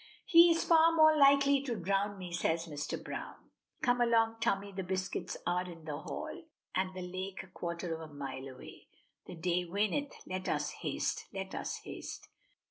"He 0.25 0.49
is 0.49 0.63
far 0.63 0.95
more 0.95 1.15
likely 1.15 1.61
to 1.61 1.75
drown 1.75 2.17
me," 2.17 2.33
says 2.33 2.65
Mr. 2.65 2.99
Browne. 3.03 3.51
"Come 3.83 4.01
along, 4.01 4.37
Tommy, 4.39 4.71
the 4.71 4.81
biscuits 4.81 5.37
are 5.45 5.69
in 5.69 5.85
the 5.85 5.99
hall, 5.99 6.41
and 6.73 6.91
the 6.95 7.03
lake 7.03 7.43
a 7.43 7.47
quarter 7.49 7.93
of 7.93 8.09
a 8.09 8.11
mile 8.11 8.47
away. 8.47 8.87
The 9.27 9.35
day 9.35 9.63
waneth; 9.63 10.13
let 10.25 10.49
us 10.49 10.71
haste 10.71 11.27
let 11.31 11.53
us 11.53 11.81
haste!" 11.83 12.29